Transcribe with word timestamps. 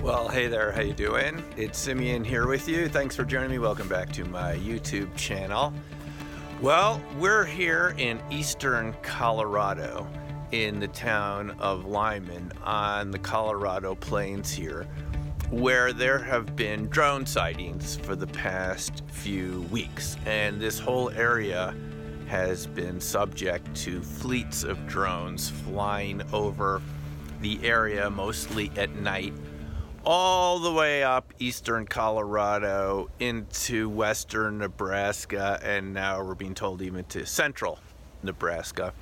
Well, 0.00 0.28
hey 0.28 0.46
there, 0.46 0.72
how 0.72 0.82
you 0.82 0.92
doing? 0.92 1.42
It's 1.56 1.78
Simeon 1.78 2.24
here 2.24 2.46
with 2.46 2.68
you. 2.68 2.88
Thanks 2.88 3.16
for 3.16 3.24
joining 3.24 3.50
me. 3.50 3.58
Welcome 3.58 3.88
back 3.88 4.12
to 4.12 4.24
my 4.24 4.56
YouTube 4.56 5.14
channel. 5.16 5.72
Well, 6.60 7.02
we're 7.18 7.44
here 7.44 7.94
in 7.98 8.20
eastern 8.30 8.94
Colorado 9.02 10.08
in 10.52 10.80
the 10.80 10.88
town 10.88 11.50
of 11.58 11.84
Limon 11.84 12.52
on 12.62 13.10
the 13.10 13.18
Colorado 13.18 13.94
Plains 13.94 14.52
here, 14.52 14.86
where 15.50 15.92
there 15.92 16.18
have 16.18 16.56
been 16.56 16.88
drone 16.88 17.26
sightings 17.26 17.96
for 17.96 18.16
the 18.16 18.28
past 18.28 19.02
few 19.08 19.62
weeks. 19.70 20.16
And 20.24 20.60
this 20.60 20.78
whole 20.78 21.10
area 21.10 21.74
has 22.28 22.66
been 22.66 23.00
subject 23.00 23.74
to 23.76 24.00
fleets 24.02 24.64
of 24.64 24.86
drones 24.86 25.50
flying 25.50 26.22
over 26.32 26.80
the 27.40 27.58
area, 27.62 28.08
mostly 28.08 28.70
at 28.76 28.94
night 28.96 29.34
all 30.06 30.60
the 30.60 30.70
way 30.70 31.02
up 31.02 31.34
eastern 31.40 31.84
Colorado 31.84 33.10
into 33.18 33.88
western 33.88 34.58
Nebraska, 34.58 35.58
and 35.64 35.92
now 35.92 36.22
we're 36.22 36.36
being 36.36 36.54
told 36.54 36.80
even 36.80 37.04
to 37.06 37.26
central 37.26 37.80
Nebraska. 38.22 38.92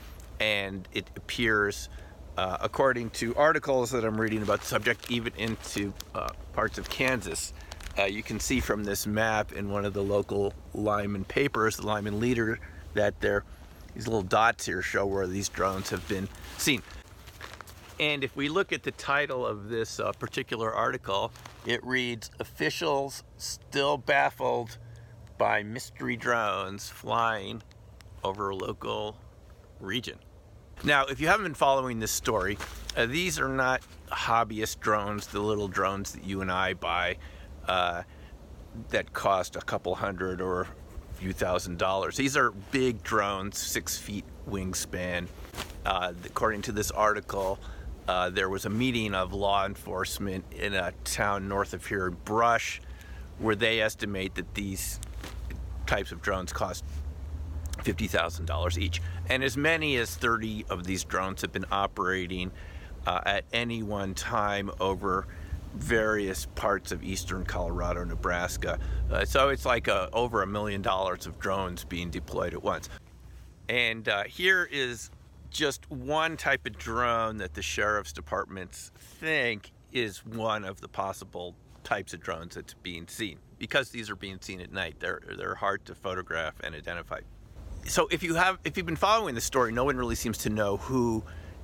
And 0.40 0.88
it 0.94 1.06
appears, 1.14 1.90
uh, 2.38 2.56
according 2.62 3.10
to 3.10 3.34
articles 3.36 3.90
that 3.90 4.02
I'm 4.02 4.18
reading 4.18 4.40
about 4.40 4.60
the 4.60 4.66
subject, 4.66 5.10
even 5.10 5.34
into 5.36 5.92
uh, 6.14 6.30
parts 6.54 6.78
of 6.78 6.88
Kansas. 6.88 7.52
Uh, 7.98 8.04
you 8.04 8.22
can 8.22 8.40
see 8.40 8.58
from 8.58 8.82
this 8.82 9.06
map 9.06 9.52
in 9.52 9.70
one 9.70 9.84
of 9.84 9.92
the 9.92 10.02
local 10.02 10.54
Limon 10.72 11.24
papers, 11.24 11.76
the 11.76 11.86
Limon 11.86 12.18
Leader, 12.18 12.58
that 12.94 13.20
there 13.20 13.44
these 13.94 14.06
little 14.08 14.22
dots 14.22 14.66
here 14.66 14.82
show 14.82 15.06
where 15.06 15.26
these 15.26 15.48
drones 15.48 15.90
have 15.90 16.08
been 16.08 16.28
seen. 16.58 16.82
And 18.00 18.24
if 18.24 18.34
we 18.34 18.48
look 18.48 18.72
at 18.72 18.82
the 18.82 18.90
title 18.90 19.46
of 19.46 19.68
this 19.68 20.00
uh, 20.00 20.10
particular 20.12 20.72
article, 20.72 21.30
it 21.64 21.84
reads 21.84 22.30
Officials 22.40 23.22
Still 23.36 23.96
Baffled 23.96 24.78
by 25.38 25.62
Mystery 25.62 26.16
Drones 26.16 26.88
Flying 26.88 27.62
Over 28.24 28.52
Local 28.52 29.16
Region. 29.78 30.18
Now, 30.82 31.04
if 31.06 31.20
you 31.20 31.28
haven't 31.28 31.44
been 31.44 31.54
following 31.54 32.00
this 32.00 32.10
story, 32.10 32.58
uh, 32.96 33.06
these 33.06 33.38
are 33.38 33.48
not 33.48 33.82
hobbyist 34.10 34.80
drones, 34.80 35.28
the 35.28 35.40
little 35.40 35.68
drones 35.68 36.12
that 36.12 36.24
you 36.24 36.40
and 36.40 36.50
I 36.50 36.74
buy 36.74 37.18
uh, 37.68 38.02
that 38.90 39.12
cost 39.12 39.54
a 39.54 39.60
couple 39.60 39.94
hundred 39.94 40.40
or 40.40 40.62
a 40.62 40.66
few 41.14 41.32
thousand 41.32 41.78
dollars. 41.78 42.16
These 42.16 42.36
are 42.36 42.50
big 42.72 43.04
drones, 43.04 43.56
six 43.56 43.96
feet 43.96 44.24
wingspan. 44.48 45.28
Uh, 45.86 46.12
according 46.24 46.62
to 46.62 46.72
this 46.72 46.90
article, 46.90 47.58
uh, 48.06 48.30
there 48.30 48.48
was 48.48 48.64
a 48.64 48.70
meeting 48.70 49.14
of 49.14 49.32
law 49.32 49.64
enforcement 49.64 50.44
in 50.52 50.74
a 50.74 50.92
town 51.04 51.48
north 51.48 51.72
of 51.72 51.86
here, 51.86 52.10
Brush, 52.10 52.80
where 53.38 53.54
they 53.54 53.80
estimate 53.80 54.34
that 54.34 54.54
these 54.54 55.00
types 55.86 56.12
of 56.12 56.22
drones 56.22 56.52
cost 56.52 56.84
$50,000 57.78 58.78
each. 58.78 59.02
And 59.28 59.42
as 59.42 59.56
many 59.56 59.96
as 59.96 60.14
30 60.14 60.66
of 60.70 60.84
these 60.84 61.04
drones 61.04 61.42
have 61.42 61.52
been 61.52 61.66
operating 61.70 62.50
uh, 63.06 63.20
at 63.26 63.44
any 63.52 63.82
one 63.82 64.14
time 64.14 64.70
over 64.80 65.26
various 65.74 66.46
parts 66.54 66.92
of 66.92 67.02
eastern 67.02 67.44
Colorado, 67.44 68.04
Nebraska. 68.04 68.78
Uh, 69.10 69.24
so 69.24 69.48
it's 69.48 69.66
like 69.66 69.88
a, 69.88 70.08
over 70.12 70.42
a 70.42 70.46
million 70.46 70.82
dollars 70.82 71.26
of 71.26 71.38
drones 71.38 71.84
being 71.84 72.10
deployed 72.10 72.54
at 72.54 72.62
once. 72.62 72.88
And 73.68 74.08
uh, 74.08 74.24
here 74.24 74.68
is 74.70 75.10
just 75.54 75.88
one 75.90 76.36
type 76.36 76.66
of 76.66 76.76
drone 76.76 77.38
that 77.38 77.54
the 77.54 77.62
sheriff's 77.62 78.12
departments 78.12 78.90
think 78.96 79.72
is 79.92 80.26
one 80.26 80.64
of 80.64 80.80
the 80.80 80.88
possible 80.88 81.54
types 81.84 82.12
of 82.12 82.20
drones 82.20 82.56
that's 82.56 82.74
being 82.74 83.06
seen. 83.06 83.38
Because 83.58 83.90
these 83.90 84.10
are 84.10 84.16
being 84.16 84.38
seen 84.40 84.60
at 84.60 84.72
night, 84.72 84.96
they're 84.98 85.22
they're 85.38 85.54
hard 85.54 85.84
to 85.86 85.94
photograph 85.94 86.54
and 86.62 86.74
identify. 86.74 87.20
So 87.86 88.08
if 88.10 88.22
you 88.22 88.34
have 88.34 88.58
if 88.64 88.76
you've 88.76 88.84
been 88.84 88.96
following 88.96 89.34
the 89.34 89.40
story, 89.40 89.72
no 89.72 89.84
one 89.84 89.96
really 89.96 90.16
seems 90.16 90.38
to 90.38 90.50
know 90.50 90.76
who 90.76 91.22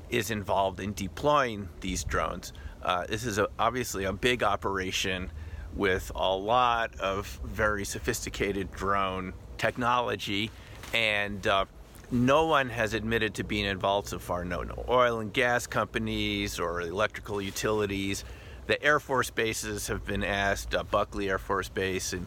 is 0.08 0.30
involved 0.30 0.80
in 0.80 0.92
deploying 0.94 1.68
these 1.80 2.04
drones. 2.04 2.52
Uh, 2.82 3.06
this 3.06 3.24
is 3.24 3.38
a, 3.38 3.48
obviously 3.58 4.04
a 4.04 4.12
big 4.12 4.42
operation 4.42 5.30
with 5.74 6.10
a 6.14 6.34
lot 6.34 6.98
of 7.00 7.40
very 7.44 7.84
sophisticated 7.84 8.70
drone 8.72 9.32
technology 9.58 10.50
and 10.94 11.46
uh, 11.46 11.64
no 12.12 12.46
one 12.46 12.68
has 12.70 12.94
admitted 12.94 13.34
to 13.34 13.44
being 13.44 13.66
involved 13.66 14.08
so 14.08 14.18
far. 14.18 14.44
No, 14.44 14.62
no 14.62 14.84
oil 14.88 15.20
and 15.20 15.32
gas 15.32 15.66
companies 15.66 16.58
or 16.58 16.80
electrical 16.80 17.40
utilities. 17.40 18.24
The 18.66 18.82
Air 18.82 19.00
Force 19.00 19.30
bases 19.30 19.86
have 19.86 20.04
been 20.04 20.24
asked. 20.24 20.74
Uh, 20.74 20.82
Buckley 20.82 21.28
Air 21.28 21.38
Force 21.38 21.68
Base 21.68 22.12
in 22.12 22.26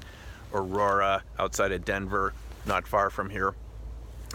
Aurora, 0.53 1.23
outside 1.37 1.71
of 1.71 1.83
Denver, 1.83 2.33
not 2.65 2.87
far 2.87 3.09
from 3.09 3.29
here, 3.29 3.55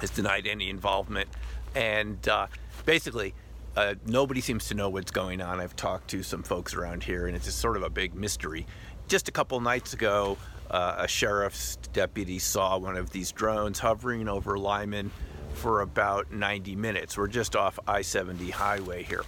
has 0.00 0.10
denied 0.10 0.46
any 0.46 0.68
involvement. 0.68 1.28
And 1.74 2.26
uh, 2.28 2.48
basically, 2.84 3.34
uh, 3.76 3.94
nobody 4.06 4.40
seems 4.40 4.68
to 4.68 4.74
know 4.74 4.88
what's 4.88 5.10
going 5.10 5.40
on. 5.40 5.60
I've 5.60 5.76
talked 5.76 6.08
to 6.08 6.22
some 6.22 6.42
folks 6.42 6.74
around 6.74 7.04
here, 7.04 7.26
and 7.26 7.36
it's 7.36 7.46
just 7.46 7.58
sort 7.58 7.76
of 7.76 7.82
a 7.82 7.90
big 7.90 8.14
mystery. 8.14 8.66
Just 9.06 9.28
a 9.28 9.32
couple 9.32 9.60
nights 9.60 9.94
ago, 9.94 10.36
uh, 10.70 10.96
a 10.98 11.08
sheriff's 11.08 11.76
deputy 11.92 12.38
saw 12.38 12.76
one 12.76 12.96
of 12.96 13.10
these 13.10 13.32
drones 13.32 13.78
hovering 13.78 14.28
over 14.28 14.58
Limon 14.58 15.10
for 15.58 15.80
about 15.80 16.32
90 16.32 16.76
minutes. 16.76 17.18
We're 17.18 17.26
just 17.26 17.56
off 17.56 17.78
I 17.86 18.02
70 18.02 18.50
highway 18.50 19.02
here. 19.02 19.24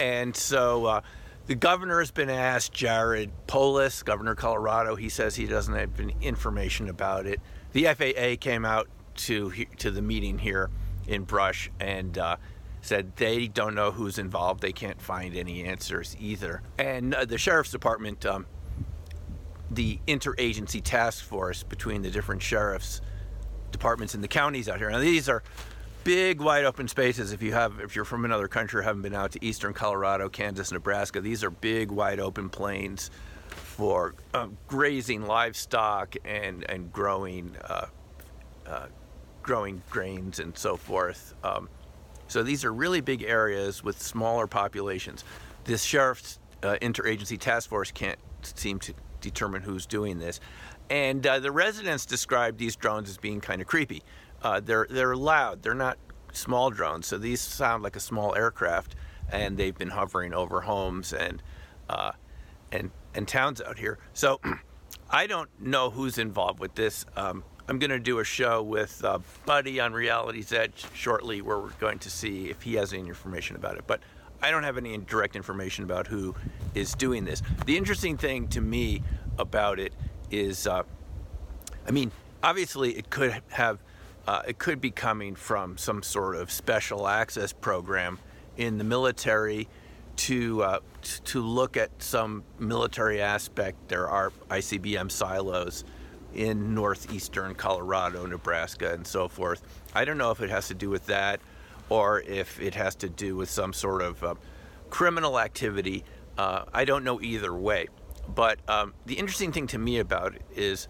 And 0.00 0.34
so 0.34 0.86
uh, 0.86 1.00
the 1.46 1.54
governor 1.54 1.98
has 1.98 2.10
been 2.10 2.30
asked, 2.30 2.72
Jared 2.72 3.30
Polis, 3.46 4.02
governor 4.02 4.32
of 4.32 4.38
Colorado, 4.38 4.96
he 4.96 5.08
says 5.08 5.36
he 5.36 5.46
doesn't 5.46 5.74
have 5.74 6.00
any 6.00 6.16
information 6.22 6.88
about 6.88 7.26
it. 7.26 7.40
The 7.72 7.84
FAA 7.84 8.40
came 8.40 8.64
out 8.64 8.88
to, 9.16 9.52
to 9.78 9.90
the 9.90 10.02
meeting 10.02 10.38
here 10.38 10.70
in 11.06 11.24
Brush 11.24 11.70
and 11.78 12.16
uh, 12.16 12.36
said 12.80 13.14
they 13.16 13.46
don't 13.46 13.74
know 13.74 13.90
who's 13.90 14.18
involved. 14.18 14.62
They 14.62 14.72
can't 14.72 15.00
find 15.00 15.36
any 15.36 15.64
answers 15.64 16.16
either. 16.18 16.62
And 16.78 17.14
uh, 17.14 17.26
the 17.26 17.36
sheriff's 17.36 17.70
department, 17.70 18.24
um, 18.24 18.46
the 19.70 19.98
interagency 20.08 20.80
task 20.82 21.22
force 21.22 21.62
between 21.62 22.00
the 22.00 22.10
different 22.10 22.42
sheriffs 22.42 23.02
departments 23.72 24.14
in 24.14 24.20
the 24.20 24.28
counties 24.28 24.68
out 24.68 24.78
here. 24.78 24.90
Now 24.90 24.98
these 24.98 25.28
are 25.28 25.42
big 26.04 26.40
wide 26.40 26.64
open 26.64 26.88
spaces 26.88 27.32
if 27.32 27.42
you 27.42 27.52
have 27.52 27.80
if 27.80 27.94
you're 27.94 28.04
from 28.04 28.24
another 28.24 28.48
country 28.48 28.80
or 28.80 28.82
haven't 28.82 29.02
been 29.02 29.14
out 29.14 29.32
to 29.32 29.44
eastern 29.44 29.72
Colorado, 29.72 30.28
Kansas, 30.28 30.72
Nebraska. 30.72 31.20
These 31.20 31.44
are 31.44 31.50
big 31.50 31.90
wide 31.90 32.20
open 32.20 32.48
plains 32.48 33.10
for 33.48 34.14
um, 34.34 34.56
grazing 34.66 35.26
livestock 35.26 36.16
and 36.24 36.68
and 36.70 36.92
growing 36.92 37.56
uh, 37.64 37.86
uh, 38.66 38.86
growing 39.42 39.82
grains 39.90 40.38
and 40.38 40.56
so 40.56 40.76
forth. 40.76 41.34
Um, 41.42 41.68
so 42.28 42.42
these 42.42 42.64
are 42.64 42.72
really 42.72 43.00
big 43.00 43.22
areas 43.22 43.82
with 43.82 44.00
smaller 44.00 44.46
populations. 44.46 45.24
This 45.64 45.82
sheriff's 45.82 46.38
uh, 46.62 46.76
interagency 46.80 47.38
task 47.38 47.68
force 47.68 47.90
can't 47.90 48.18
seem 48.42 48.78
to 48.80 48.94
determine 49.20 49.62
who's 49.62 49.86
doing 49.86 50.18
this. 50.18 50.40
And 50.90 51.24
uh, 51.24 51.38
the 51.38 51.52
residents 51.52 52.04
describe 52.04 52.58
these 52.58 52.74
drones 52.76 53.08
as 53.08 53.16
being 53.16 53.40
kind 53.40 53.62
of 53.62 53.68
creepy. 53.68 54.02
Uh, 54.42 54.60
they're 54.60 54.86
they're 54.90 55.16
loud. 55.16 55.62
They're 55.62 55.74
not 55.74 55.98
small 56.32 56.70
drones, 56.70 57.06
so 57.06 57.16
these 57.16 57.40
sound 57.40 57.82
like 57.82 57.96
a 57.96 58.00
small 58.00 58.34
aircraft, 58.34 58.96
and 59.30 59.56
they've 59.56 59.76
been 59.76 59.90
hovering 59.90 60.34
over 60.34 60.62
homes 60.62 61.12
and 61.12 61.42
uh, 61.88 62.12
and 62.72 62.90
and 63.14 63.28
towns 63.28 63.60
out 63.60 63.78
here. 63.78 63.98
So 64.14 64.40
I 65.10 65.26
don't 65.26 65.48
know 65.60 65.90
who's 65.90 66.18
involved 66.18 66.58
with 66.58 66.74
this. 66.74 67.06
Um, 67.16 67.44
I'm 67.68 67.78
going 67.78 67.90
to 67.90 68.00
do 68.00 68.18
a 68.18 68.24
show 68.24 68.62
with 68.62 69.04
uh, 69.04 69.20
Buddy 69.46 69.78
on 69.78 69.92
Reality's 69.92 70.52
Edge 70.52 70.86
shortly, 70.92 71.40
where 71.40 71.58
we're 71.58 71.68
going 71.78 72.00
to 72.00 72.10
see 72.10 72.50
if 72.50 72.62
he 72.62 72.74
has 72.74 72.92
any 72.92 73.06
information 73.08 73.54
about 73.54 73.76
it. 73.76 73.84
But 73.86 74.00
I 74.42 74.50
don't 74.50 74.64
have 74.64 74.76
any 74.76 74.96
direct 74.98 75.36
information 75.36 75.84
about 75.84 76.08
who 76.08 76.34
is 76.74 76.94
doing 76.94 77.24
this. 77.24 77.42
The 77.66 77.76
interesting 77.76 78.16
thing 78.16 78.48
to 78.48 78.60
me 78.60 79.04
about 79.38 79.78
it 79.78 79.92
is, 80.30 80.66
uh, 80.66 80.82
I 81.86 81.90
mean, 81.90 82.12
obviously 82.42 82.96
it 82.96 83.10
could 83.10 83.42
have, 83.50 83.78
uh, 84.26 84.42
it 84.46 84.58
could 84.58 84.80
be 84.80 84.90
coming 84.90 85.34
from 85.34 85.76
some 85.78 86.02
sort 86.02 86.36
of 86.36 86.50
special 86.50 87.08
access 87.08 87.52
program 87.52 88.18
in 88.56 88.78
the 88.78 88.84
military 88.84 89.68
to 90.16 90.62
uh, 90.62 90.80
to 91.24 91.40
look 91.40 91.76
at 91.76 91.90
some 92.02 92.44
military 92.58 93.22
aspect. 93.22 93.88
There 93.88 94.08
are 94.08 94.32
ICBM 94.50 95.10
silos 95.10 95.84
in 96.34 96.74
northeastern 96.74 97.54
Colorado, 97.54 98.26
Nebraska, 98.26 98.92
and 98.92 99.06
so 99.06 99.28
forth. 99.28 99.62
I 99.94 100.04
don't 100.04 100.18
know 100.18 100.30
if 100.30 100.40
it 100.40 100.50
has 100.50 100.68
to 100.68 100.74
do 100.74 100.90
with 100.90 101.06
that 101.06 101.40
or 101.88 102.20
if 102.20 102.60
it 102.60 102.74
has 102.74 102.94
to 102.96 103.08
do 103.08 103.34
with 103.34 103.50
some 103.50 103.72
sort 103.72 104.02
of 104.02 104.22
uh, 104.22 104.34
criminal 104.90 105.40
activity. 105.40 106.04
Uh, 106.38 106.64
I 106.72 106.84
don't 106.84 107.02
know 107.02 107.20
either 107.20 107.54
way. 107.54 107.88
But 108.28 108.58
um, 108.68 108.94
the 109.06 109.14
interesting 109.14 109.52
thing 109.52 109.66
to 109.68 109.78
me 109.78 109.98
about 109.98 110.34
it 110.34 110.42
is 110.54 110.88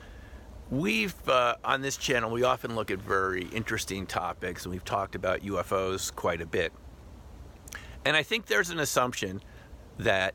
we've, 0.70 1.28
uh, 1.28 1.56
on 1.64 1.80
this 1.80 1.96
channel, 1.96 2.30
we 2.30 2.42
often 2.42 2.74
look 2.74 2.90
at 2.90 2.98
very 2.98 3.44
interesting 3.46 4.06
topics, 4.06 4.64
and 4.64 4.72
we've 4.72 4.84
talked 4.84 5.14
about 5.14 5.40
UFOs 5.40 6.14
quite 6.14 6.40
a 6.40 6.46
bit. 6.46 6.72
And 8.04 8.16
I 8.16 8.22
think 8.22 8.46
there's 8.46 8.70
an 8.70 8.78
assumption 8.78 9.42
that 9.98 10.34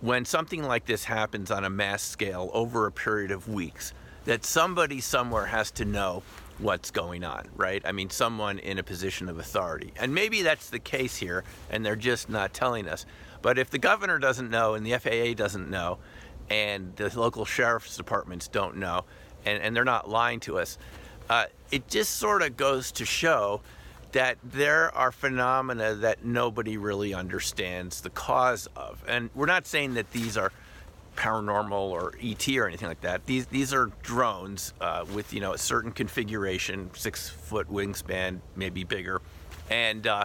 when 0.00 0.24
something 0.24 0.62
like 0.62 0.86
this 0.86 1.04
happens 1.04 1.50
on 1.50 1.64
a 1.64 1.70
mass 1.70 2.02
scale 2.02 2.50
over 2.54 2.86
a 2.86 2.92
period 2.92 3.30
of 3.30 3.48
weeks, 3.48 3.92
that 4.24 4.44
somebody 4.44 5.00
somewhere 5.00 5.46
has 5.46 5.70
to 5.72 5.84
know 5.84 6.22
what's 6.58 6.90
going 6.90 7.24
on, 7.24 7.48
right? 7.56 7.82
I 7.84 7.92
mean, 7.92 8.10
someone 8.10 8.58
in 8.58 8.78
a 8.78 8.82
position 8.82 9.28
of 9.28 9.38
authority. 9.38 9.92
And 9.98 10.14
maybe 10.14 10.42
that's 10.42 10.70
the 10.70 10.78
case 10.78 11.16
here, 11.16 11.44
and 11.70 11.84
they're 11.84 11.96
just 11.96 12.28
not 12.28 12.52
telling 12.52 12.88
us. 12.88 13.06
But 13.42 13.58
if 13.58 13.70
the 13.70 13.78
governor 13.78 14.18
doesn't 14.18 14.50
know, 14.50 14.74
and 14.74 14.84
the 14.84 14.98
FAA 14.98 15.34
doesn't 15.34 15.70
know, 15.70 15.98
and 16.48 16.94
the 16.96 17.18
local 17.18 17.44
sheriff's 17.44 17.96
departments 17.96 18.48
don't 18.48 18.76
know, 18.76 19.04
and, 19.44 19.62
and 19.62 19.74
they're 19.74 19.84
not 19.84 20.08
lying 20.08 20.40
to 20.40 20.58
us, 20.58 20.78
uh, 21.28 21.46
it 21.70 21.88
just 21.88 22.16
sort 22.16 22.42
of 22.42 22.56
goes 22.56 22.92
to 22.92 23.04
show 23.04 23.60
that 24.12 24.36
there 24.42 24.92
are 24.94 25.12
phenomena 25.12 25.94
that 25.94 26.24
nobody 26.24 26.76
really 26.76 27.14
understands 27.14 28.00
the 28.00 28.10
cause 28.10 28.68
of. 28.74 29.02
And 29.06 29.30
we're 29.34 29.46
not 29.46 29.66
saying 29.66 29.94
that 29.94 30.10
these 30.10 30.36
are 30.36 30.52
paranormal 31.16 31.72
or 31.72 32.14
ET 32.22 32.48
or 32.48 32.66
anything 32.66 32.88
like 32.88 33.02
that. 33.02 33.26
These 33.26 33.46
these 33.46 33.72
are 33.74 33.90
drones 34.02 34.72
uh, 34.80 35.04
with 35.14 35.32
you 35.32 35.40
know 35.40 35.52
a 35.52 35.58
certain 35.58 35.92
configuration, 35.92 36.90
six 36.94 37.28
foot 37.28 37.70
wingspan, 37.70 38.40
maybe 38.56 38.84
bigger, 38.84 39.20
and 39.68 40.06
uh, 40.06 40.24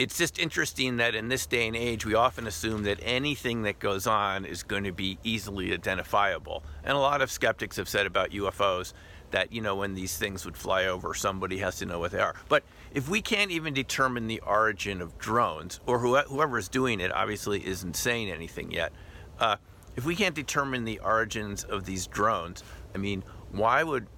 it's 0.00 0.16
just 0.16 0.38
interesting 0.38 0.96
that 0.96 1.14
in 1.14 1.28
this 1.28 1.44
day 1.44 1.66
and 1.66 1.76
age 1.76 2.06
we 2.06 2.14
often 2.14 2.46
assume 2.46 2.84
that 2.84 2.98
anything 3.02 3.64
that 3.64 3.78
goes 3.78 4.06
on 4.06 4.46
is 4.46 4.62
going 4.62 4.84
to 4.84 4.92
be 4.92 5.18
easily 5.22 5.74
identifiable. 5.74 6.64
And 6.82 6.96
a 6.96 6.98
lot 6.98 7.20
of 7.20 7.30
skeptics 7.30 7.76
have 7.76 7.86
said 7.86 8.06
about 8.06 8.30
UFOs 8.30 8.94
that 9.30 9.52
you 9.52 9.60
know 9.60 9.76
when 9.76 9.92
these 9.92 10.16
things 10.16 10.46
would 10.46 10.56
fly 10.56 10.86
over 10.86 11.12
somebody 11.12 11.58
has 11.58 11.76
to 11.76 11.86
know 11.86 12.00
what 12.00 12.10
they 12.10 12.18
are 12.18 12.34
but 12.48 12.64
if 12.92 13.08
we 13.08 13.22
can't 13.22 13.52
even 13.52 13.72
determine 13.72 14.26
the 14.26 14.40
origin 14.40 15.00
of 15.00 15.16
drones 15.18 15.78
or 15.86 16.00
whoever 16.00 16.58
is 16.58 16.68
doing 16.68 16.98
it 16.98 17.12
obviously 17.12 17.64
isn't 17.64 17.94
saying 17.94 18.28
anything 18.28 18.72
yet 18.72 18.92
uh, 19.38 19.54
if 19.94 20.04
we 20.04 20.16
can't 20.16 20.34
determine 20.34 20.84
the 20.84 20.98
origins 20.98 21.62
of 21.62 21.84
these 21.84 22.08
drones 22.08 22.64
i 22.92 22.98
mean 22.98 23.22
why 23.52 23.84
would 23.84 24.08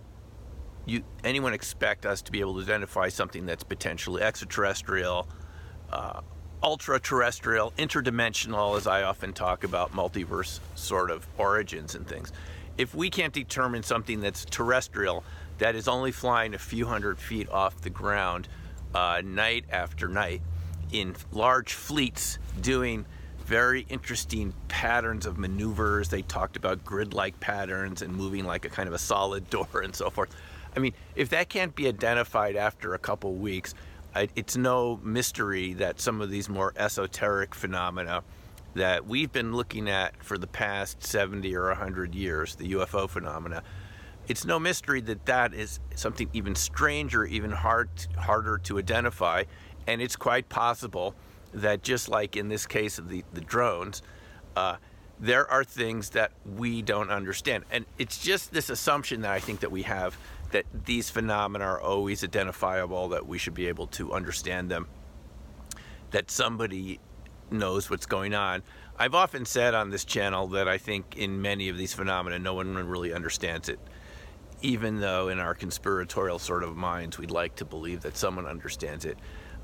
you 0.87 1.03
anyone 1.25 1.53
expect 1.53 2.07
us 2.07 2.23
to 2.23 2.33
be 2.33 2.41
able 2.41 2.55
to 2.55 2.63
identify 2.63 3.11
something 3.11 3.45
that's 3.45 3.65
potentially 3.65 4.23
extraterrestrial 4.23 5.29
uh, 5.93 6.21
ultra 6.63 6.99
terrestrial 7.01 7.73
interdimensional 7.73 8.77
as 8.77 8.87
i 8.87 9.03
often 9.03 9.33
talk 9.33 9.65
about 9.65 9.93
multiverse 9.93 10.61
sort 10.75 11.11
of 11.11 11.27
origins 11.39 11.95
and 11.95 12.07
things 12.07 12.33
if 12.79 12.95
we 12.95 13.11
can't 13.11 13.33
determine 13.33 13.83
something 13.83 14.21
that's 14.21 14.45
terrestrial, 14.45 15.25
that 15.59 15.75
is 15.75 15.89
only 15.89 16.13
flying 16.13 16.55
a 16.55 16.59
few 16.59 16.87
hundred 16.87 17.19
feet 17.19 17.49
off 17.51 17.81
the 17.81 17.91
ground 17.91 18.49
uh, 18.95 19.23
night 19.25 19.65
after 19.71 20.09
night 20.09 20.43
in 20.91 21.15
large 21.31 21.75
fleets 21.75 22.39
doing 22.61 23.07
very 23.45 23.87
interesting 23.89 24.55
patterns 24.69 25.27
of 25.27 25.39
maneuvers. 25.39 26.09
They 26.09 26.23
talked 26.23 26.57
about 26.57 26.85
grid 26.85 27.13
like 27.13 27.39
patterns 27.41 28.03
and 28.03 28.15
moving 28.15 28.45
like 28.45 28.65
a 28.65 28.69
kind 28.69 28.89
of 28.89 28.95
a 28.95 28.99
solid 28.99 29.49
door 29.51 29.83
and 29.83 29.95
so 29.95 30.11
forth. 30.11 30.35
I 30.75 30.81
mean, 30.81 30.95
if 31.15 31.29
that 31.31 31.51
can't 31.51 31.75
be 31.75 31.87
identified 31.87 32.57
after 32.57 32.95
a 32.95 32.99
couple 32.99 33.35
weeks, 33.35 33.75
it's 34.15 34.57
no 34.57 35.01
mystery 35.03 35.73
that 35.75 36.01
some 36.01 36.21
of 36.21 36.31
these 36.31 36.49
more 36.49 36.73
esoteric 36.77 37.55
phenomena 37.55 38.23
that 38.75 39.07
we've 39.07 39.33
been 39.33 39.55
looking 39.55 39.89
at 39.89 40.23
for 40.23 40.39
the 40.39 40.47
past 40.47 41.03
70 41.03 41.55
or 41.57 41.69
100 41.69 42.15
years, 42.15 42.55
the 42.57 42.73
UFO 42.73 43.09
phenomena, 43.09 43.63
it's 44.29 44.45
no 44.45 44.59
mystery 44.59 45.01
that 45.03 45.27
that 45.27 45.53
is 45.53 45.81
something 45.95 46.29
even 46.33 46.55
stranger, 46.55 47.25
even 47.25 47.51
hard, 47.51 47.89
harder 48.17 48.59
to 48.59 48.79
identify. 48.79 49.45
And 49.87 50.01
it's 50.01 50.17
quite 50.17 50.49
possible 50.49 51.15
that 51.53 51.83
just 51.83 52.09
like 52.09 52.37
in 52.37 52.49
this 52.49 52.67
case 52.67 52.99
of 52.99 53.09
the, 53.09 53.25
the 53.33 53.41
drones, 53.41 54.03
uh, 54.57 54.77
there 55.23 55.49
are 55.49 55.63
things 55.63 56.11
that 56.11 56.33
we 56.45 56.83
don't 56.83 57.09
understand. 57.09 57.65
And 57.71 57.87
it's 57.97 58.19
just 58.19 58.53
this 58.53 58.69
assumption 58.69 59.23
that 59.23 59.31
I 59.31 59.39
think 59.39 59.61
that 59.61 59.71
we 59.71 59.83
have 59.83 60.19
that 60.51 60.67
these 60.85 61.09
phenomena 61.09 61.65
are 61.65 61.81
always 61.81 62.25
identifiable, 62.25 63.09
that 63.11 63.27
we 63.27 63.39
should 63.39 63.55
be 63.55 63.69
able 63.69 63.87
to 63.87 64.13
understand 64.13 64.69
them, 64.69 64.89
that 66.11 66.31
somebody 66.31 66.99
knows 67.53 67.89
what's 67.89 68.05
going 68.05 68.35
on. 68.35 68.65
I've 68.99 69.15
often 69.15 69.45
said 69.45 69.75
on 69.75 69.91
this 69.91 70.05
channel 70.05 70.49
that 70.49 70.67
I 70.67 70.77
think 70.77 71.17
in 71.17 71.41
many 71.41 71.69
of 71.69 71.79
these 71.79 71.95
phenomena, 71.95 72.41
no 72.41 72.55
one 72.55 72.75
really 72.75 73.15
understands 73.15 73.69
it. 73.69 73.79
Even 74.61 75.01
though 75.01 75.29
in 75.29 75.39
our 75.39 75.55
conspiratorial 75.55 76.41
sort 76.41 76.65
of 76.65 76.77
minds, 76.77 77.17
we'd 77.17 77.31
like 77.31 77.55
to 77.57 77.65
believe 77.65 78.01
that 78.03 78.17
someone 78.17 78.47
understands 78.47 79.05
it. 79.05 79.19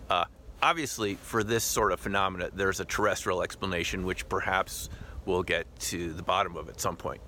Uh, 0.08 0.25
obviously, 0.62 1.14
for 1.16 1.43
this 1.43 1.64
sort 1.64 1.90
of 1.93 1.99
phenomena, 1.99 2.49
there's 2.54 2.78
a 2.78 2.84
terrestrial 2.84 3.43
explanation, 3.43 4.04
which 4.04 4.28
perhaps 4.28 4.88
we'll 5.28 5.42
get 5.42 5.66
to 5.78 6.12
the 6.14 6.22
bottom 6.22 6.56
of 6.56 6.69
at 6.69 6.80
some 6.80 6.96
point. 6.96 7.20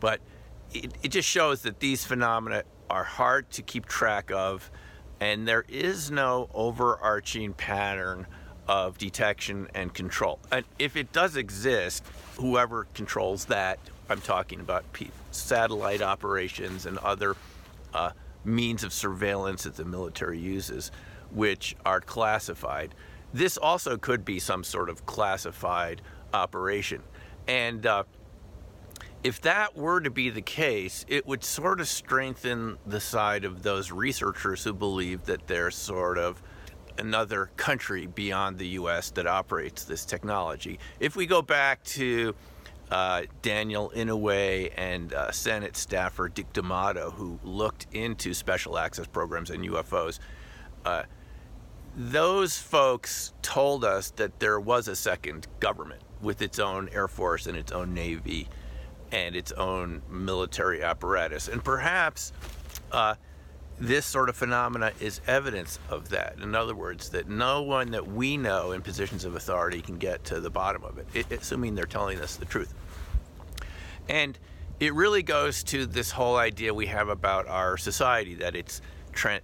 But 0.00 0.20
it, 0.72 0.92
it 1.02 1.08
just 1.08 1.28
shows 1.28 1.62
that 1.62 1.80
these 1.80 2.04
phenomena 2.04 2.62
are 2.88 3.04
hard 3.04 3.50
to 3.50 3.62
keep 3.62 3.84
track 3.84 4.30
of, 4.30 4.70
and 5.20 5.46
there 5.46 5.64
is 5.68 6.10
no 6.10 6.48
overarching 6.54 7.52
pattern 7.52 8.26
of 8.68 8.96
detection 8.96 9.68
and 9.74 9.92
control. 9.92 10.38
And 10.52 10.64
if 10.78 10.96
it 10.96 11.12
does 11.12 11.36
exist, 11.36 12.04
whoever 12.36 12.86
controls 12.94 13.46
that, 13.46 13.78
I'm 14.08 14.20
talking 14.20 14.60
about 14.60 14.84
satellite 15.32 16.00
operations 16.00 16.86
and 16.86 16.96
other 16.98 17.34
uh, 17.92 18.12
means 18.44 18.84
of 18.84 18.92
surveillance 18.92 19.64
that 19.64 19.74
the 19.76 19.84
military 19.84 20.38
uses, 20.38 20.92
which 21.32 21.76
are 21.84 22.00
classified. 22.00 22.94
This 23.34 23.56
also 23.56 23.96
could 23.96 24.24
be 24.24 24.38
some 24.38 24.64
sort 24.64 24.88
of 24.88 25.04
classified 25.04 26.00
operation. 26.32 27.02
And 27.48 27.84
uh, 27.86 28.04
if 29.24 29.40
that 29.40 29.76
were 29.76 30.00
to 30.00 30.10
be 30.10 30.30
the 30.30 30.42
case, 30.42 31.04
it 31.08 31.26
would 31.26 31.42
sort 31.42 31.80
of 31.80 31.88
strengthen 31.88 32.78
the 32.86 33.00
side 33.00 33.44
of 33.44 33.62
those 33.62 33.90
researchers 33.90 34.62
who 34.62 34.72
believe 34.72 35.24
that 35.24 35.46
they're 35.48 35.70
sort 35.70 36.18
of 36.18 36.40
another 36.98 37.50
country 37.56 38.06
beyond 38.06 38.58
the 38.58 38.68
US 38.68 39.10
that 39.12 39.26
operates 39.26 39.84
this 39.84 40.04
technology. 40.04 40.78
If 41.00 41.16
we 41.16 41.26
go 41.26 41.42
back 41.42 41.82
to 41.84 42.34
uh, 42.90 43.22
Daniel 43.42 43.92
Inouye 43.94 44.72
and 44.76 45.12
uh, 45.12 45.30
Senate 45.30 45.76
staffer 45.76 46.28
Dick 46.28 46.52
D'Amato, 46.52 47.10
who 47.10 47.38
looked 47.44 47.86
into 47.92 48.34
special 48.34 48.78
access 48.78 49.06
programs 49.06 49.50
and 49.50 49.64
UFOs, 49.64 50.18
uh, 50.84 51.02
those 51.98 52.56
folks 52.56 53.32
told 53.42 53.84
us 53.84 54.12
that 54.12 54.38
there 54.38 54.60
was 54.60 54.86
a 54.86 54.94
second 54.94 55.48
government 55.58 56.00
with 56.22 56.40
its 56.42 56.60
own 56.60 56.88
Air 56.92 57.08
Force 57.08 57.48
and 57.48 57.56
its 57.56 57.72
own 57.72 57.92
Navy 57.92 58.48
and 59.10 59.34
its 59.34 59.50
own 59.50 60.02
military 60.08 60.80
apparatus. 60.80 61.48
And 61.48 61.62
perhaps 61.62 62.32
uh, 62.92 63.16
this 63.80 64.06
sort 64.06 64.28
of 64.28 64.36
phenomena 64.36 64.92
is 65.00 65.20
evidence 65.26 65.80
of 65.90 66.10
that. 66.10 66.36
In 66.40 66.54
other 66.54 66.74
words, 66.76 67.08
that 67.10 67.28
no 67.28 67.62
one 67.62 67.90
that 67.90 68.06
we 68.06 68.36
know 68.36 68.70
in 68.70 68.80
positions 68.80 69.24
of 69.24 69.34
authority 69.34 69.80
can 69.80 69.98
get 69.98 70.22
to 70.26 70.38
the 70.38 70.50
bottom 70.50 70.84
of 70.84 70.98
it, 70.98 71.32
assuming 71.32 71.74
they're 71.74 71.86
telling 71.86 72.20
us 72.20 72.36
the 72.36 72.44
truth. 72.44 72.74
And 74.08 74.38
it 74.78 74.94
really 74.94 75.24
goes 75.24 75.64
to 75.64 75.84
this 75.84 76.12
whole 76.12 76.36
idea 76.36 76.72
we 76.72 76.86
have 76.86 77.08
about 77.08 77.48
our 77.48 77.76
society 77.76 78.36
that 78.36 78.54
it's, 78.54 78.82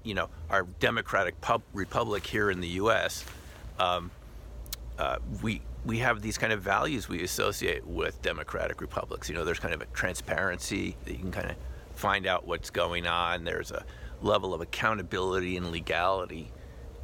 you 0.02 0.14
know, 0.14 0.28
our 0.50 0.64
democratic 0.80 1.40
pub- 1.40 1.62
republic 1.72 2.26
here 2.26 2.50
in 2.50 2.60
the 2.60 2.68
U.S. 2.68 3.24
Um, 3.78 4.10
uh, 4.98 5.18
we 5.42 5.62
we 5.84 5.98
have 5.98 6.22
these 6.22 6.38
kind 6.38 6.52
of 6.52 6.62
values 6.62 7.08
we 7.08 7.22
associate 7.22 7.86
with 7.86 8.20
democratic 8.22 8.80
republics. 8.80 9.28
You 9.28 9.34
know, 9.34 9.44
there's 9.44 9.58
kind 9.58 9.74
of 9.74 9.82
a 9.82 9.86
transparency 9.86 10.96
that 11.04 11.12
you 11.12 11.18
can 11.18 11.32
kind 11.32 11.50
of 11.50 11.56
find 11.94 12.26
out 12.26 12.46
what's 12.46 12.70
going 12.70 13.06
on. 13.06 13.44
There's 13.44 13.70
a 13.70 13.84
level 14.22 14.54
of 14.54 14.60
accountability 14.60 15.56
and 15.56 15.70
legality 15.70 16.50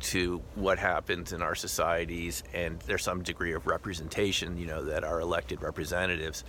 to 0.01 0.41
what 0.55 0.79
happens 0.79 1.33
in 1.33 1.43
our 1.43 1.55
societies, 1.55 2.43
and 2.55 2.81
there's 2.81 3.03
some 3.03 3.23
degree 3.23 3.53
of 3.53 3.67
representation, 3.67 4.57
you 4.57 4.67
know, 4.67 4.83
that 4.85 5.05
our 5.05 5.21
elected 5.21 5.61
representatives 5.63 6.45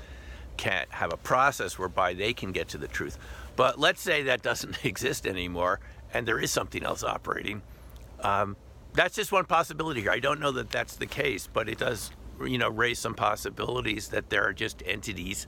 can't 0.57 0.89
have 0.91 1.11
a 1.11 1.17
process 1.17 1.77
whereby 1.77 2.13
they 2.13 2.33
can 2.33 2.51
get 2.51 2.69
to 2.69 2.77
the 2.77 2.87
truth. 2.87 3.17
But 3.55 3.77
let's 3.79 4.01
say 4.01 4.23
that 4.23 4.41
doesn't 4.41 4.85
exist 4.85 5.27
anymore, 5.27 5.79
and 6.13 6.27
there 6.27 6.39
is 6.39 6.51
something 6.51 6.83
else 6.83 7.03
operating. 7.03 7.61
Um, 8.21 8.55
that's 8.93 9.15
just 9.15 9.31
one 9.31 9.45
possibility 9.45 10.01
here. 10.01 10.11
I 10.11 10.19
don't 10.19 10.39
know 10.39 10.51
that 10.51 10.69
that's 10.69 10.95
the 10.95 11.05
case, 11.05 11.47
but 11.51 11.69
it 11.69 11.77
does, 11.77 12.11
you 12.45 12.57
know, 12.57 12.69
raise 12.69 12.99
some 12.99 13.15
possibilities 13.15 14.09
that 14.09 14.29
there 14.29 14.43
are 14.43 14.53
just 14.53 14.83
entities 14.85 15.47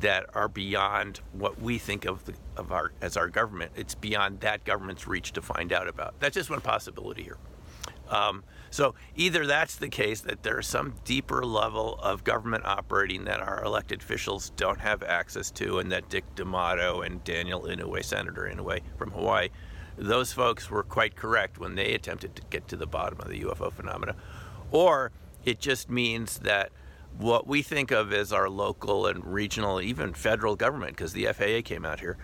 that 0.00 0.26
are 0.34 0.48
beyond 0.48 1.20
what 1.32 1.60
we 1.60 1.78
think 1.78 2.04
of 2.04 2.24
the, 2.24 2.34
of 2.56 2.72
our 2.72 2.92
as 3.00 3.16
our 3.16 3.28
government. 3.28 3.72
It's 3.76 3.94
beyond 3.94 4.40
that 4.40 4.64
government's 4.64 5.06
reach 5.06 5.32
to 5.32 5.42
find 5.42 5.72
out 5.72 5.88
about. 5.88 6.18
That's 6.18 6.34
just 6.34 6.50
one 6.50 6.60
possibility 6.60 7.22
here. 7.22 7.38
Um, 8.14 8.44
so 8.70 8.94
either 9.16 9.44
that's 9.46 9.76
the 9.76 9.88
case 9.88 10.20
that 10.22 10.42
there's 10.42 10.66
some 10.66 10.94
deeper 11.04 11.44
level 11.44 11.98
of 12.00 12.22
government 12.22 12.64
operating 12.64 13.24
that 13.24 13.40
our 13.40 13.64
elected 13.64 14.00
officials 14.00 14.50
don't 14.56 14.80
have 14.80 15.02
access 15.02 15.50
to, 15.52 15.78
and 15.78 15.90
that 15.92 16.08
Dick 16.08 16.24
D'Amato 16.36 17.02
and 17.02 17.22
Daniel 17.24 17.62
Inouye, 17.62 18.04
Senator 18.04 18.50
Inouye 18.52 18.80
from 18.96 19.10
Hawaii, 19.10 19.48
those 19.96 20.32
folks 20.32 20.70
were 20.70 20.82
quite 20.82 21.16
correct 21.16 21.58
when 21.58 21.74
they 21.74 21.94
attempted 21.94 22.36
to 22.36 22.42
get 22.50 22.68
to 22.68 22.76
the 22.76 22.86
bottom 22.86 23.20
of 23.20 23.28
the 23.28 23.42
UFO 23.42 23.72
phenomena, 23.72 24.14
or 24.70 25.12
it 25.44 25.60
just 25.60 25.90
means 25.90 26.38
that 26.38 26.70
what 27.18 27.46
we 27.46 27.62
think 27.62 27.90
of 27.90 28.12
as 28.12 28.32
our 28.32 28.48
local 28.48 29.06
and 29.06 29.24
regional, 29.24 29.80
even 29.80 30.14
federal 30.14 30.56
government, 30.56 30.96
because 30.96 31.12
the 31.12 31.26
FAA 31.26 31.60
came 31.64 31.84
out 31.84 32.00
here, 32.00 32.16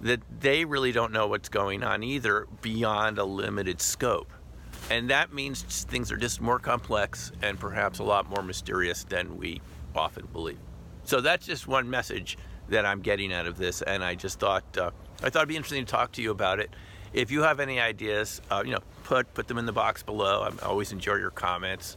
that 0.00 0.20
they 0.40 0.64
really 0.64 0.92
don't 0.92 1.12
know 1.12 1.26
what's 1.26 1.48
going 1.48 1.82
on 1.82 2.02
either 2.02 2.46
beyond 2.62 3.18
a 3.18 3.24
limited 3.24 3.80
scope. 3.80 4.32
And 4.90 5.10
that 5.10 5.32
means 5.32 5.62
things 5.62 6.10
are 6.10 6.16
just 6.16 6.40
more 6.40 6.58
complex 6.58 7.32
and 7.42 7.58
perhaps 7.60 7.98
a 7.98 8.04
lot 8.04 8.28
more 8.28 8.42
mysterious 8.42 9.04
than 9.04 9.36
we 9.36 9.60
often 9.94 10.26
believe. 10.32 10.58
So 11.04 11.20
that's 11.20 11.46
just 11.46 11.66
one 11.66 11.88
message 11.90 12.38
that 12.68 12.86
I'm 12.86 13.00
getting 13.00 13.32
out 13.32 13.46
of 13.46 13.56
this, 13.58 13.82
and 13.82 14.04
I 14.04 14.14
just 14.14 14.38
thought 14.38 14.76
uh, 14.76 14.90
I 15.22 15.30
thought 15.30 15.40
it'd 15.40 15.48
be 15.48 15.56
interesting 15.56 15.84
to 15.84 15.90
talk 15.90 16.12
to 16.12 16.22
you 16.22 16.30
about 16.30 16.60
it. 16.60 16.70
If 17.12 17.30
you 17.30 17.42
have 17.42 17.60
any 17.60 17.80
ideas, 17.80 18.42
uh, 18.50 18.62
you 18.64 18.72
know, 18.72 18.82
put 19.04 19.32
put 19.34 19.48
them 19.48 19.58
in 19.58 19.66
the 19.66 19.72
box 19.72 20.02
below. 20.02 20.42
I 20.42 20.66
always 20.66 20.92
enjoy 20.92 21.14
your 21.14 21.30
comments, 21.30 21.96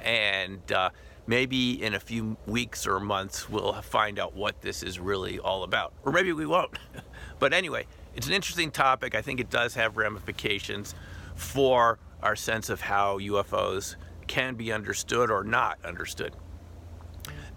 and 0.00 0.70
uh, 0.72 0.90
maybe 1.26 1.82
in 1.82 1.94
a 1.94 2.00
few 2.00 2.36
weeks 2.46 2.86
or 2.86 3.00
months 3.00 3.48
we'll 3.48 3.72
find 3.82 4.18
out 4.18 4.34
what 4.34 4.60
this 4.60 4.82
is 4.82 4.98
really 4.98 5.38
all 5.38 5.62
about, 5.62 5.94
or 6.04 6.12
maybe 6.12 6.32
we 6.32 6.46
won't. 6.46 6.78
but 7.38 7.54
anyway, 7.54 7.86
it's 8.14 8.26
an 8.26 8.34
interesting 8.34 8.70
topic. 8.70 9.14
I 9.14 9.22
think 9.22 9.40
it 9.40 9.48
does 9.48 9.74
have 9.74 9.96
ramifications 9.96 10.94
for 11.40 11.98
our 12.22 12.36
sense 12.36 12.68
of 12.68 12.80
how 12.80 13.18
UFOs 13.18 13.96
can 14.26 14.54
be 14.54 14.72
understood 14.72 15.30
or 15.30 15.42
not 15.42 15.78
understood 15.84 16.34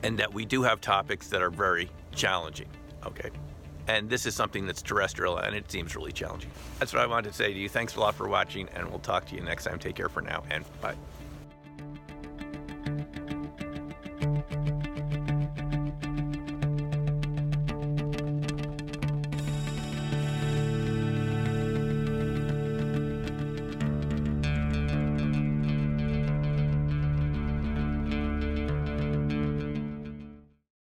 and 0.04 0.20
that 0.20 0.34
we 0.34 0.46
do 0.46 0.64
have 0.64 0.82
topics 0.82 1.28
that 1.30 1.42
are 1.42 1.50
very 1.50 1.90
challenging. 2.14 2.68
Okay. 3.06 3.30
And 3.88 4.10
this 4.10 4.26
is 4.26 4.36
something 4.36 4.66
that's 4.66 4.82
terrestrial 4.82 5.38
and 5.38 5.56
it 5.56 5.70
seems 5.72 5.96
really 5.96 6.12
challenging. 6.12 6.52
That's 6.80 6.94
what 6.94 7.02
I 7.02 7.06
wanted 7.06 7.30
to 7.30 7.36
say 7.36 7.54
to 7.54 7.60
you. 7.60 7.70
Thanks 7.70 7.96
a 7.96 8.00
lot 8.00 8.16
for 8.16 8.28
watching, 8.28 8.70
and 8.76 8.90
we'll 8.90 9.00
talk 9.00 9.26
to 9.28 9.36
you 9.36 9.42
next 9.42 9.66
time. 9.66 9.80
Take 9.80 9.96
care 9.96 10.10
for 10.10 10.22
now, 10.22 10.44
and 10.50 10.64
bye. 10.82 10.96